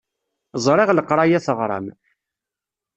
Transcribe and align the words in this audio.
Ẓriɣ 0.65 0.89
leqṛaya 0.93 1.39
teɣṛam. 1.45 1.85